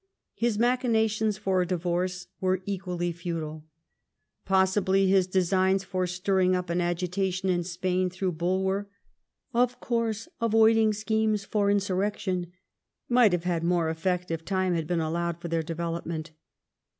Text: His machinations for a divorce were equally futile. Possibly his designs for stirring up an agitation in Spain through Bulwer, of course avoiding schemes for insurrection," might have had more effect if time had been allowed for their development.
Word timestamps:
His 0.33 0.57
machinations 0.57 1.37
for 1.37 1.61
a 1.61 1.67
divorce 1.67 2.25
were 2.39 2.63
equally 2.65 3.11
futile. 3.11 3.65
Possibly 4.45 5.05
his 5.05 5.27
designs 5.27 5.83
for 5.83 6.07
stirring 6.07 6.55
up 6.55 6.71
an 6.71 6.81
agitation 6.81 7.49
in 7.49 7.63
Spain 7.63 8.09
through 8.09 8.31
Bulwer, 8.31 8.89
of 9.53 9.79
course 9.79 10.27
avoiding 10.41 10.91
schemes 10.91 11.45
for 11.45 11.69
insurrection," 11.69 12.51
might 13.09 13.31
have 13.31 13.43
had 13.43 13.63
more 13.63 13.89
effect 13.89 14.31
if 14.31 14.43
time 14.43 14.73
had 14.73 14.87
been 14.87 14.99
allowed 14.99 15.39
for 15.39 15.49
their 15.49 15.61
development. 15.61 16.31